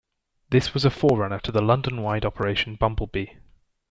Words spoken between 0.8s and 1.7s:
a forerunner to the